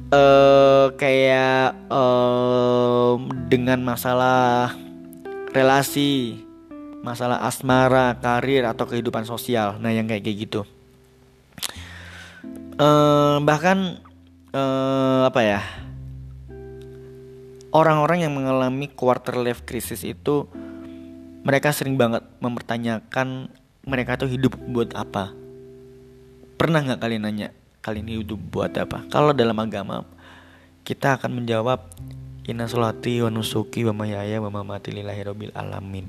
uh, 0.10 0.88
kayak 0.96 1.76
uh, 1.92 3.20
dengan 3.52 3.84
masalah 3.84 4.74
relasi 5.54 6.42
masalah 7.06 7.46
asmara 7.46 8.18
karir 8.18 8.66
atau 8.66 8.90
kehidupan 8.90 9.28
sosial. 9.30 9.78
Nah 9.78 9.94
yang 9.94 10.10
kayak 10.10 10.26
kayak 10.26 10.38
gitu. 10.50 10.62
Uh, 12.76 13.40
bahkan 13.46 14.04
uh, 14.52 15.24
apa 15.30 15.42
ya 15.44 15.62
orang-orang 17.76 18.24
yang 18.24 18.32
mengalami 18.32 18.88
quarter 18.88 19.36
life 19.36 19.68
crisis 19.68 20.08
itu 20.08 20.48
mereka 21.44 21.76
sering 21.76 22.00
banget 22.00 22.24
mempertanyakan 22.40 23.52
mereka 23.84 24.16
tuh 24.16 24.32
hidup 24.32 24.56
buat 24.72 24.96
apa. 24.96 25.36
Pernah 26.56 26.80
nggak 26.88 27.00
kalian 27.04 27.28
nanya 27.28 27.50
kalian 27.84 28.24
hidup 28.24 28.40
buat 28.40 28.72
apa? 28.80 29.04
Kalau 29.12 29.36
dalam 29.36 29.60
agama 29.60 30.08
kita 30.88 31.20
akan 31.20 31.44
menjawab 31.44 31.84
Inna 32.46 32.70
solati 32.70 33.20
wa 33.26 33.30
nusuki 33.34 33.84
wa 33.90 34.06
mayaya 34.06 34.40
wa 34.40 34.50
mamati 34.50 34.96
lillahi 34.96 35.22
rabbil 35.28 35.54
alamin. 35.54 36.08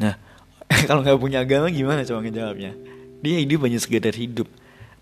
Nah 0.00 0.16
kalau 0.88 1.04
nggak 1.04 1.20
punya 1.20 1.44
agama 1.44 1.68
gimana 1.68 2.08
coba 2.08 2.24
ngejawabnya? 2.24 2.72
Dia 3.22 3.36
hidup 3.38 3.68
hanya 3.68 3.78
sekedar 3.78 4.16
hidup. 4.16 4.48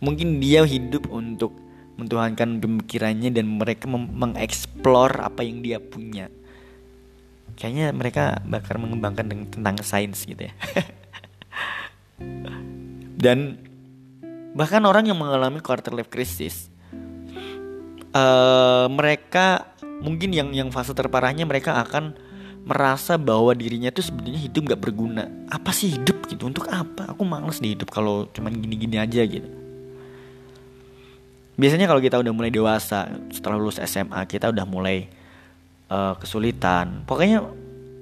Mungkin 0.02 0.42
dia 0.42 0.66
hidup 0.66 1.08
untuk 1.08 1.69
mentuhankan 2.00 2.56
pemikirannya 2.58 3.28
dan 3.28 3.60
mereka 3.60 3.84
mengeksplor 3.92 5.20
apa 5.20 5.44
yang 5.44 5.60
dia 5.60 5.76
punya. 5.76 6.32
Kayaknya 7.60 7.86
mereka 7.92 8.24
bakal 8.48 8.80
mengembangkan 8.80 9.52
tentang 9.52 9.76
sains 9.84 10.24
gitu 10.24 10.48
ya. 10.48 10.54
dan 13.24 13.60
bahkan 14.56 14.80
orang 14.88 15.12
yang 15.12 15.20
mengalami 15.20 15.60
quarter 15.60 15.92
life 15.92 16.08
crisis, 16.08 16.72
uh, 18.16 18.88
mereka 18.88 19.76
mungkin 20.00 20.32
yang 20.32 20.56
yang 20.56 20.72
fase 20.72 20.96
terparahnya 20.96 21.44
mereka 21.44 21.84
akan 21.84 22.16
merasa 22.64 23.20
bahwa 23.20 23.52
dirinya 23.52 23.92
itu 23.92 24.00
sebenarnya 24.00 24.40
hidup 24.48 24.72
gak 24.72 24.80
berguna. 24.80 25.28
Apa 25.52 25.76
sih 25.76 26.00
hidup 26.00 26.24
gitu? 26.32 26.48
Untuk 26.48 26.64
apa? 26.72 27.12
Aku 27.12 27.28
males 27.28 27.60
di 27.60 27.76
hidup 27.76 27.92
kalau 27.92 28.24
cuman 28.32 28.56
gini-gini 28.56 28.96
aja 28.96 29.20
gitu 29.24 29.59
biasanya 31.60 31.84
kalau 31.84 32.00
kita 32.00 32.16
udah 32.16 32.32
mulai 32.32 32.48
dewasa 32.48 33.12
setelah 33.28 33.60
lulus 33.60 33.76
SMA 33.84 34.24
kita 34.24 34.48
udah 34.48 34.64
mulai 34.64 35.12
uh, 35.92 36.16
kesulitan. 36.16 37.04
Pokoknya 37.04 37.44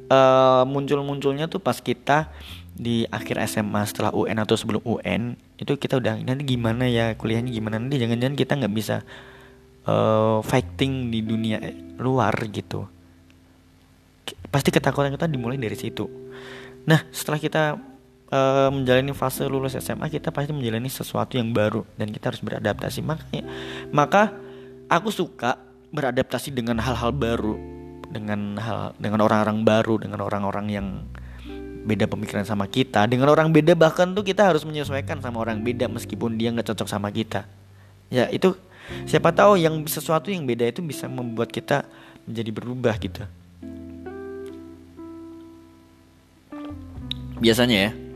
uh, 0.06 0.62
muncul-munculnya 0.62 1.50
tuh 1.50 1.58
pas 1.58 1.74
kita 1.82 2.30
di 2.78 3.02
akhir 3.10 3.42
SMA 3.50 3.82
setelah 3.90 4.14
UN 4.14 4.38
atau 4.38 4.54
sebelum 4.54 4.78
UN 4.86 5.34
itu 5.58 5.74
kita 5.74 5.98
udah 5.98 6.22
nanti 6.22 6.46
gimana 6.46 6.86
ya 6.86 7.18
kuliahnya 7.18 7.50
gimana? 7.50 7.82
Nanti 7.82 7.98
jangan-jangan 7.98 8.36
kita 8.38 8.52
nggak 8.62 8.74
bisa 8.78 9.02
uh, 9.90 10.38
fighting 10.46 11.10
di 11.10 11.26
dunia 11.26 11.58
luar 11.98 12.38
gitu. 12.54 12.86
Pasti 14.54 14.70
ketakutan 14.70 15.10
kita 15.18 15.26
dimulai 15.26 15.58
dari 15.58 15.74
situ. 15.74 16.06
Nah 16.86 17.02
setelah 17.10 17.42
kita 17.42 17.74
uh, 18.32 18.68
menjalani 18.72 19.12
fase 19.16 19.44
lulus 19.48 19.76
SMA 19.76 20.08
kita 20.12 20.28
pasti 20.28 20.52
menjalani 20.52 20.88
sesuatu 20.88 21.36
yang 21.36 21.52
baru 21.52 21.84
dan 21.96 22.12
kita 22.12 22.32
harus 22.32 22.42
beradaptasi. 22.44 23.00
Makanya 23.04 23.44
maka 23.92 24.32
aku 24.88 25.08
suka 25.12 25.56
beradaptasi 25.88 26.52
dengan 26.52 26.76
hal-hal 26.80 27.12
baru 27.12 27.56
dengan 28.08 28.56
hal 28.56 28.96
dengan 28.96 29.20
orang-orang 29.24 29.64
baru 29.64 29.94
dengan 30.00 30.20
orang-orang 30.24 30.66
yang 30.68 30.86
beda 31.88 32.04
pemikiran 32.08 32.44
sama 32.44 32.68
kita. 32.68 33.08
Dengan 33.08 33.32
orang 33.32 33.48
beda 33.52 33.72
bahkan 33.72 34.12
tuh 34.12 34.24
kita 34.24 34.44
harus 34.44 34.64
menyesuaikan 34.68 35.20
sama 35.24 35.40
orang 35.40 35.64
beda 35.64 35.88
meskipun 35.88 36.36
dia 36.36 36.52
nggak 36.52 36.68
cocok 36.72 36.88
sama 36.88 37.08
kita. 37.08 37.48
Ya 38.12 38.28
itu 38.28 38.56
siapa 39.08 39.32
tahu 39.32 39.60
yang 39.60 39.80
sesuatu 39.88 40.28
yang 40.32 40.44
beda 40.44 40.68
itu 40.68 40.84
bisa 40.84 41.08
membuat 41.08 41.48
kita 41.48 41.88
menjadi 42.28 42.50
berubah 42.52 42.94
gitu. 43.00 43.24
Biasanya 47.38 47.78
ya 47.88 48.07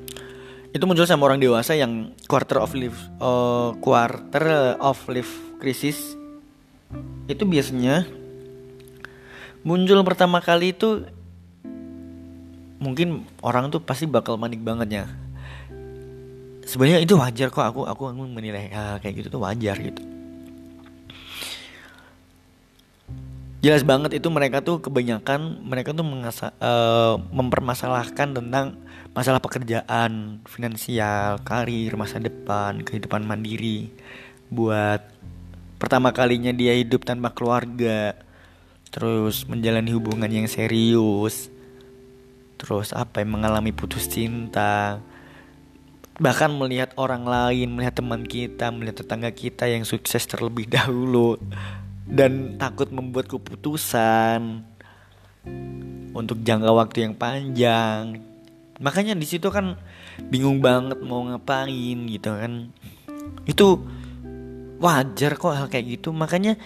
itu 0.73 0.85
muncul 0.89 1.05
sama 1.05 1.29
orang 1.29 1.37
dewasa 1.37 1.77
yang 1.77 2.17
quarter 2.25 2.57
of 2.57 2.73
life 2.73 2.97
uh, 3.21 3.77
quarter 3.85 4.77
of 4.81 4.97
life 5.13 5.33
crisis. 5.61 6.17
Itu 7.29 7.45
biasanya 7.45 8.09
muncul 9.63 10.01
pertama 10.03 10.41
kali 10.41 10.73
itu 10.73 11.05
mungkin 12.83 13.29
orang 13.45 13.69
tuh 13.69 13.85
pasti 13.85 14.09
bakal 14.09 14.41
manik 14.41 14.65
banget 14.65 14.89
ya. 14.89 15.05
Sebenarnya 16.65 17.05
itu 17.05 17.21
wajar 17.21 17.53
kok 17.53 17.69
aku 17.69 17.85
aku 17.85 18.09
menilai 18.17 18.73
ah, 18.73 18.97
kayak 18.97 19.23
gitu 19.23 19.29
tuh 19.37 19.45
wajar 19.45 19.77
gitu. 19.77 20.01
Jelas 23.63 23.87
banget 23.87 24.19
itu 24.19 24.27
mereka 24.27 24.59
tuh 24.59 24.83
kebanyakan 24.83 25.63
mereka 25.63 25.95
tuh 25.95 26.03
mengasa, 26.03 26.51
uh, 26.59 27.15
mempermasalahkan 27.31 28.35
tentang 28.35 28.75
masalah 29.13 29.45
pekerjaan, 29.45 30.41
finansial, 30.49 31.45
karir, 31.45 31.93
masa 32.01 32.17
depan, 32.17 32.81
kehidupan 32.81 33.29
mandiri. 33.29 33.93
Buat 34.49 35.05
pertama 35.77 36.17
kalinya 36.17 36.53
dia 36.53 36.73
hidup 36.73 37.05
tanpa 37.05 37.33
keluarga, 37.37 38.17
terus 38.89 39.45
menjalani 39.45 39.93
hubungan 39.93 40.29
yang 40.33 40.49
serius, 40.49 41.53
terus 42.57 42.97
apa 42.97 43.21
yang 43.21 43.37
mengalami 43.37 43.73
putus 43.73 44.09
cinta, 44.09 45.05
bahkan 46.17 46.49
melihat 46.49 46.97
orang 46.97 47.29
lain, 47.29 47.69
melihat 47.69 48.01
teman 48.01 48.25
kita, 48.25 48.73
melihat 48.73 49.05
tetangga 49.05 49.29
kita 49.29 49.69
yang 49.69 49.85
sukses 49.85 50.25
terlebih 50.25 50.65
dahulu 50.77 51.37
dan 52.09 52.57
takut 52.57 52.89
membuat 52.89 53.29
keputusan 53.29 54.65
untuk 56.17 56.41
jangka 56.45 56.71
waktu 56.73 57.09
yang 57.09 57.15
panjang 57.17 58.32
makanya 58.83 59.15
di 59.15 59.25
situ 59.25 59.49
kan 59.49 59.79
bingung 60.29 60.59
banget 60.59 60.99
mau 61.01 61.23
ngapain 61.25 61.99
gitu 62.11 62.31
kan. 62.35 62.75
Itu 63.47 63.81
wajar 64.83 65.39
kok 65.39 65.55
hal 65.55 65.67
kayak 65.71 65.99
gitu. 65.99 66.11
Makanya 66.11 66.59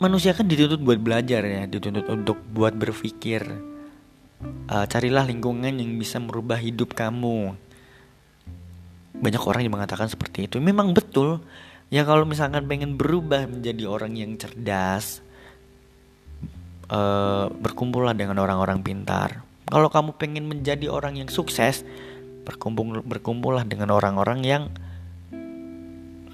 manusia 0.00 0.32
kan 0.32 0.48
dituntut 0.48 0.80
buat 0.80 0.96
belajar 0.96 1.44
ya 1.44 1.68
dituntut 1.68 2.08
untuk 2.08 2.40
buat 2.56 2.72
berpikir 2.72 3.44
uh, 4.72 4.86
carilah 4.88 5.28
lingkungan 5.28 5.76
yang 5.76 6.00
bisa 6.00 6.16
merubah 6.16 6.56
hidup 6.56 6.96
kamu. 6.96 7.54
Banyak 9.20 9.42
orang 9.44 9.62
yang 9.68 9.76
mengatakan 9.76 10.08
seperti 10.08 10.48
itu. 10.48 10.56
Memang 10.58 10.96
betul. 10.96 11.44
Ya 11.92 12.06
kalau 12.08 12.24
misalkan 12.24 12.64
pengen 12.64 12.96
berubah 12.96 13.44
menjadi 13.50 13.84
orang 13.84 14.16
yang 14.16 14.38
cerdas 14.38 15.20
uh, 16.88 17.50
berkumpullah 17.50 18.14
dengan 18.14 18.38
orang-orang 18.38 18.80
pintar 18.80 19.49
kalau 19.70 19.88
kamu 19.88 20.18
pengen 20.18 20.44
menjadi 20.50 20.90
orang 20.90 21.16
yang 21.22 21.30
sukses, 21.30 21.86
berkumpul 22.42 23.06
berkumpullah 23.06 23.62
dengan 23.62 23.94
orang-orang 23.94 24.40
yang 24.42 24.62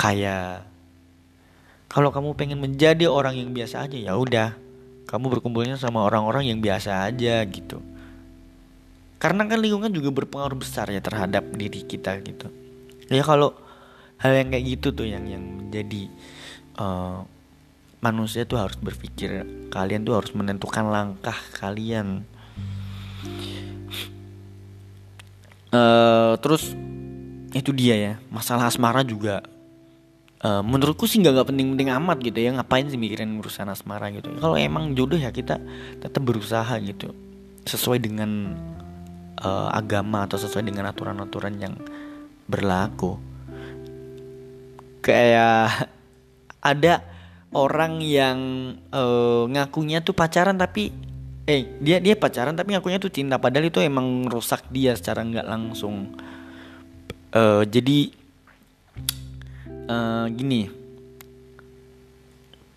kaya. 0.01 0.65
Kalau 1.93 2.11
kamu 2.13 2.33
pengen 2.35 2.59
menjadi 2.61 3.09
orang 3.09 3.37
yang 3.37 3.53
biasa 3.53 3.87
aja, 3.89 3.97
ya 3.97 4.17
udah, 4.17 4.57
kamu 5.07 5.39
berkumpulnya 5.39 5.77
sama 5.77 6.03
orang-orang 6.03 6.49
yang 6.49 6.59
biasa 6.65 7.07
aja 7.07 7.45
gitu. 7.47 7.79
Karena 9.17 9.49
kan 9.49 9.61
lingkungan 9.61 9.93
juga 9.93 10.13
berpengaruh 10.13 10.61
besar 10.61 10.93
ya 10.93 11.01
terhadap 11.01 11.47
diri 11.57 11.85
kita 11.85 12.21
gitu. 12.21 12.53
Ya 13.09 13.25
kalau 13.25 13.57
hal 14.21 14.33
yang 14.33 14.49
kayak 14.53 14.65
gitu 14.77 14.93
tuh 14.93 15.09
yang 15.09 15.25
yang 15.29 15.41
menjadi 15.41 16.09
uh, 16.81 17.25
manusia 18.01 18.45
tuh 18.45 18.61
harus 18.61 18.77
berpikir 18.77 19.45
kalian 19.73 20.05
tuh 20.05 20.21
harus 20.21 20.33
menentukan 20.37 20.89
langkah 20.89 21.37
kalian 21.57 22.29
Uh, 25.77 26.41
terus 26.41 26.73
itu 27.53 27.71
dia 27.77 27.97
ya 27.97 28.15
masalah 28.33 28.73
asmara 28.73 29.05
juga. 29.05 29.45
Uh, 30.37 30.61
menurutku 30.61 31.09
sih 31.09 31.17
nggak 31.21 31.49
penting-penting 31.49 31.89
amat 31.97 32.21
gitu 32.21 32.39
ya 32.45 32.53
ngapain 32.53 32.85
sih 32.89 33.01
mikirin 33.01 33.37
urusan 33.41 33.69
asmara 33.69 34.09
gitu. 34.13 34.33
Kalau 34.41 34.57
emang 34.57 34.97
jodoh 34.97 35.21
ya 35.21 35.33
kita 35.33 35.61
tetap 36.01 36.23
berusaha 36.25 36.77
gitu 36.81 37.13
sesuai 37.67 37.99
dengan 38.01 38.57
uh, 39.41 39.69
agama 39.73 40.25
atau 40.25 40.41
sesuai 40.41 40.65
dengan 40.65 40.89
aturan-aturan 40.89 41.57
yang 41.61 41.75
berlaku. 42.49 43.21
Kayak 45.05 45.89
ada 46.73 47.05
orang 47.57 48.05
yang 48.05 48.39
uh, 48.93 49.49
ngakunya 49.49 50.05
tuh 50.05 50.13
pacaran 50.13 50.61
tapi 50.61 50.93
eh 51.47 51.79
dia 51.79 52.03
dia 52.03 52.19
pacaran 52.19 52.53
tapi 52.59 52.75
ngakunya 52.75 52.99
tuh 52.99 53.11
cinta. 53.11 53.39
Padahal 53.39 53.71
itu 53.71 53.79
emang 53.81 54.27
rusak 54.27 54.67
dia 54.69 54.93
secara 54.99 55.23
nggak 55.23 55.47
langsung. 55.47 56.13
Uh, 57.31 57.63
jadi 57.67 58.13
uh, 59.89 60.27
gini. 60.31 60.69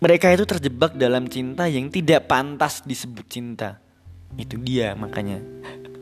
Mereka 0.00 0.32
itu 0.32 0.48
terjebak 0.48 0.96
dalam 0.96 1.28
cinta 1.28 1.68
yang 1.68 1.92
tidak 1.92 2.24
pantas 2.24 2.80
disebut 2.80 3.26
cinta. 3.28 3.76
Itu 4.32 4.56
dia 4.56 4.96
makanya. 4.96 5.44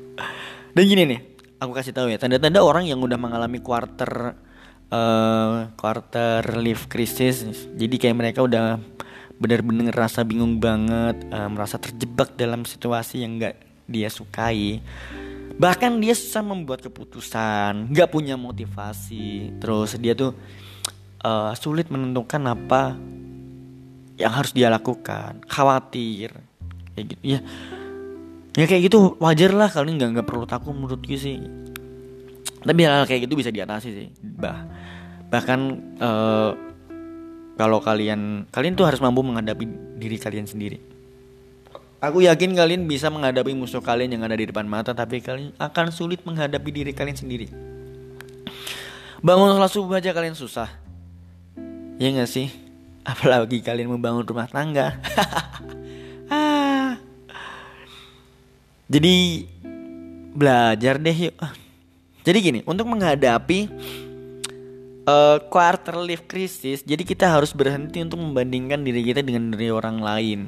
Dan 0.79 0.85
gini 0.87 1.03
nih 1.03 1.21
aku 1.59 1.73
kasih 1.75 1.95
tahu 1.95 2.07
ya 2.11 2.19
tanda-tanda 2.19 2.63
orang 2.63 2.87
yang 2.87 3.03
udah 3.03 3.19
mengalami 3.19 3.59
quarter 3.59 4.39
uh, 4.95 5.75
quarter 5.75 6.43
life 6.59 6.87
crisis 6.87 7.43
jadi 7.75 7.95
kayak 7.99 8.17
mereka 8.17 8.41
udah 8.47 8.79
benar-benar 9.38 9.95
rasa 9.95 10.26
bingung 10.26 10.59
banget, 10.59 11.23
uh, 11.30 11.49
merasa 11.50 11.78
terjebak 11.78 12.35
dalam 12.35 12.66
situasi 12.66 13.23
yang 13.23 13.38
nggak 13.38 13.54
dia 13.87 14.11
sukai. 14.11 14.83
Bahkan 15.59 15.99
dia 15.99 16.14
susah 16.14 16.42
membuat 16.42 16.83
keputusan, 16.83 17.90
nggak 17.90 18.11
punya 18.11 18.38
motivasi. 18.38 19.59
Terus 19.59 19.99
dia 19.99 20.14
tuh 20.14 20.35
uh, 21.23 21.54
sulit 21.54 21.90
menentukan 21.90 22.42
apa 22.50 22.95
yang 24.18 24.35
harus 24.35 24.50
dia 24.50 24.71
lakukan, 24.71 25.42
khawatir, 25.47 26.35
kayak 26.95 27.07
gitu 27.14 27.23
ya. 27.23 27.40
Ya 28.59 28.66
kayak 28.66 28.90
gitu 28.90 29.14
wajar 29.23 29.54
lah 29.54 29.71
kalian 29.71 30.02
nggak 30.02 30.11
nggak 30.18 30.26
perlu 30.26 30.42
takut 30.42 30.75
menurut 30.75 30.99
gue 30.99 31.14
sih. 31.14 31.38
Tapi 32.59 32.80
hal, 32.83 33.02
-hal 33.02 33.04
kayak 33.07 33.30
gitu 33.30 33.38
bisa 33.38 33.54
diatasi 33.54 33.88
sih. 33.95 34.09
Bah 34.18 34.66
bahkan 35.28 35.76
uh, 36.00 36.57
kalau 37.59 37.83
kalian 37.83 38.47
kalian 38.55 38.79
tuh 38.79 38.87
harus 38.87 39.03
mampu 39.03 39.21
menghadapi 39.27 39.67
diri 39.99 40.17
kalian 40.17 40.47
sendiri. 40.47 40.79
Aku 41.99 42.23
yakin 42.23 42.55
kalian 42.55 42.87
bisa 42.87 43.11
menghadapi 43.11 43.59
musuh 43.59 43.83
kalian 43.83 44.15
yang 44.15 44.23
ada 44.23 44.38
di 44.38 44.47
depan 44.47 44.62
mata, 44.62 44.95
tapi 44.95 45.19
kalian 45.19 45.50
akan 45.59 45.91
sulit 45.91 46.23
menghadapi 46.23 46.71
diri 46.71 46.95
kalian 46.95 47.19
sendiri. 47.19 47.50
Bangun 49.19 49.59
sholat 49.59 49.73
subuh 49.75 49.99
aja 49.99 50.15
kalian 50.15 50.38
susah. 50.38 50.71
Ya 51.99 52.15
gak 52.15 52.31
sih? 52.31 52.55
Apalagi 53.03 53.59
kalian 53.59 53.91
membangun 53.91 54.23
rumah 54.23 54.47
tangga. 54.47 54.95
Ah. 56.29 57.00
Jadi 58.85 59.49
belajar 60.37 61.00
deh 61.00 61.17
yuk. 61.17 61.33
Jadi 62.21 62.38
gini, 62.45 62.61
untuk 62.69 62.85
menghadapi 62.85 63.73
uh, 65.09 65.37
quarter 65.49 65.97
life 65.97 66.29
crisis 66.29 66.85
jadi 66.85 67.00
kita 67.03 67.25
harus 67.25 67.57
berhenti 67.57 68.05
untuk 68.05 68.21
membandingkan 68.21 68.85
diri 68.85 69.00
kita 69.00 69.25
dengan 69.25 69.57
diri 69.57 69.73
orang 69.73 69.99
lain. 70.05 70.41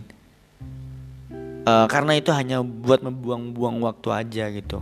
Uh, 1.60 1.84
karena 1.92 2.16
itu 2.16 2.32
hanya 2.32 2.64
buat 2.64 3.04
membuang-buang 3.04 3.84
waktu 3.84 4.08
aja 4.08 4.44
gitu. 4.48 4.80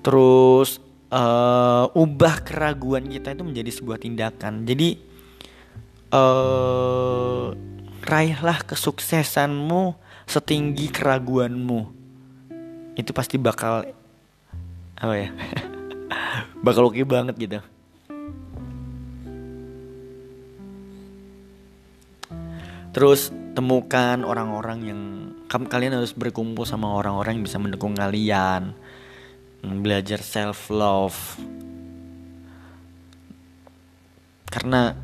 Terus 0.00 0.80
uh, 1.12 1.92
ubah 1.92 2.40
keraguan 2.40 3.04
kita 3.12 3.36
itu 3.36 3.44
menjadi 3.44 3.70
sebuah 3.76 4.00
tindakan. 4.00 4.64
Jadi 4.64 4.96
uh, 6.16 7.52
raihlah 8.08 8.64
kesuksesanmu 8.64 10.00
setinggi 10.24 10.88
keraguanmu. 10.88 11.80
Itu 12.96 13.12
pasti 13.12 13.36
bakal 13.36 13.84
apa 14.98 15.14
ya? 15.14 15.30
Bakal 16.64 16.90
oke 16.90 16.98
okay 16.98 17.06
banget 17.06 17.38
gitu 17.38 17.62
Terus 22.92 23.28
temukan 23.52 24.24
orang-orang 24.24 24.78
yang 24.86 25.00
kalian 25.48 25.98
harus 25.98 26.12
berkumpul 26.12 26.64
sama 26.68 26.88
orang-orang 26.92 27.40
yang 27.40 27.44
bisa 27.44 27.58
mendukung 27.60 27.96
kalian. 27.96 28.72
Belajar 29.60 30.22
self 30.22 30.70
love. 30.70 31.18
Karena 34.48 34.96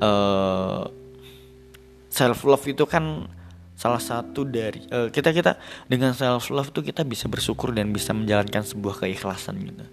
uh, 0.00 0.82
eh, 0.82 0.84
self 2.08 2.40
love 2.48 2.64
itu 2.64 2.88
kan 2.88 3.28
salah 3.78 4.02
satu 4.02 4.42
dari 4.42 4.82
uh, 4.90 5.06
kita 5.06 5.30
kita 5.30 5.54
dengan 5.86 6.10
self 6.10 6.50
love 6.50 6.74
tuh 6.74 6.82
kita 6.82 7.06
bisa 7.06 7.30
bersyukur 7.30 7.70
dan 7.70 7.94
bisa 7.94 8.10
menjalankan 8.10 8.66
sebuah 8.66 9.06
keikhlasan 9.06 9.62
gitu. 9.62 9.84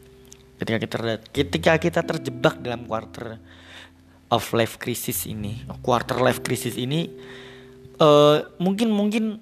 Ketika 0.56 0.78
kita 0.80 0.98
ketika 1.30 1.72
kita 1.78 2.02
terjebak 2.02 2.64
dalam 2.64 2.88
quarter 2.88 3.38
of 4.30 4.44
life 4.58 4.82
crisis 4.82 5.30
ini, 5.30 5.62
quarter 5.86 6.18
life 6.18 6.42
crisis 6.42 6.76
ini, 6.80 7.10
uh, 8.02 8.46
mungkin 8.58 8.90
mungkin 8.90 9.38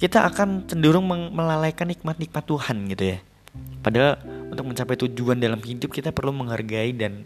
kita 0.00 0.26
akan 0.26 0.66
cenderung 0.66 1.06
melalaikan 1.08 1.86
nikmat-nikmat 1.86 2.42
Tuhan 2.42 2.90
gitu 2.90 3.04
ya. 3.16 3.18
Padahal 3.82 4.18
untuk 4.50 4.64
mencapai 4.66 4.96
tujuan 5.06 5.38
dalam 5.38 5.60
hidup 5.60 5.92
kita 5.92 6.10
perlu 6.10 6.32
menghargai 6.32 6.90
dan 6.96 7.22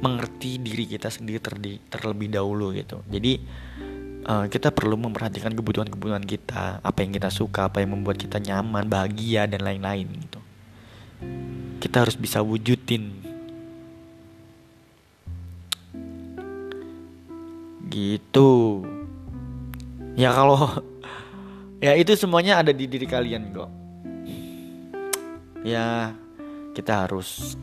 mengerti 0.00 0.56
diri 0.56 0.88
kita 0.88 1.12
sendiri 1.12 1.38
terdi, 1.42 1.76
terlebih 1.92 2.32
dahulu 2.32 2.72
gitu. 2.72 3.04
Jadi 3.08 3.40
uh, 4.24 4.48
kita 4.48 4.72
perlu 4.72 4.96
memperhatikan 4.96 5.52
kebutuhan-kebutuhan 5.52 6.24
kita, 6.24 6.80
apa 6.80 6.98
yang 7.04 7.12
kita 7.12 7.28
suka, 7.28 7.68
apa 7.68 7.84
yang 7.84 8.00
membuat 8.00 8.16
kita 8.16 8.40
nyaman, 8.40 8.88
bahagia 8.88 9.44
dan 9.44 9.60
lain-lain 9.60 10.08
gitu. 10.08 10.40
Kita 11.80 12.04
harus 12.04 12.16
bisa 12.16 12.40
wujudin 12.40 13.19
gitu. 17.90 18.82
Ya 20.14 20.30
kalau 20.32 20.70
ya 21.84 21.98
itu 21.98 22.14
semuanya 22.14 22.62
ada 22.62 22.70
di 22.70 22.86
diri 22.86 23.04
kalian 23.04 23.52
kok 23.52 23.70
ya 25.64 26.12
kita 26.72 27.04
harus 27.06 27.58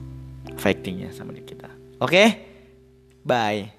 fighting 0.58 1.08
ya 1.08 1.10
sama 1.14 1.34
diri 1.34 1.48
kita. 1.48 1.70
Oke? 1.98 2.14
Okay? 2.14 2.28
bye 3.28 3.77